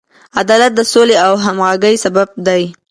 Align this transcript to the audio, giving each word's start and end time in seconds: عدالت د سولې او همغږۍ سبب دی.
عدالت 0.39 0.71
د 0.75 0.79
سولې 0.93 1.15
او 1.25 1.33
همغږۍ 1.43 1.95
سبب 2.05 2.27
دی. 2.47 2.63